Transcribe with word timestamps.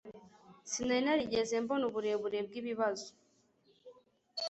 Sinari 0.71 1.01
narigeze 1.05 1.53
mbona 1.63 1.83
uburemere 1.89 2.39
bwibibazo. 2.47 3.09